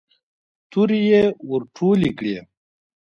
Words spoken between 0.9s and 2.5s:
يې ور ټولې کړې.